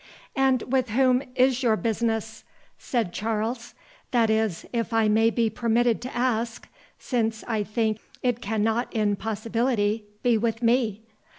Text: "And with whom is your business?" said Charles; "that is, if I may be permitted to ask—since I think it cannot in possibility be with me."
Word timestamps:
"And 0.35 0.63
with 0.63 0.89
whom 0.89 1.21
is 1.35 1.61
your 1.61 1.75
business?" 1.77 2.43
said 2.79 3.13
Charles; 3.13 3.75
"that 4.09 4.31
is, 4.31 4.65
if 4.73 4.93
I 4.93 5.07
may 5.07 5.29
be 5.29 5.47
permitted 5.47 6.01
to 6.01 6.17
ask—since 6.17 7.43
I 7.47 7.61
think 7.63 7.99
it 8.23 8.41
cannot 8.41 8.91
in 8.91 9.15
possibility 9.15 10.05
be 10.23 10.39
with 10.39 10.63
me." 10.63 11.03